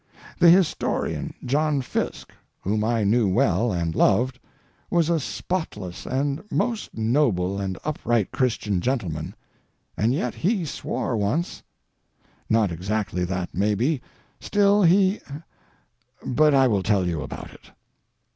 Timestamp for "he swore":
10.33-11.15